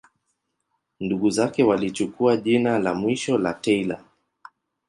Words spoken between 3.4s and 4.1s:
Taylor.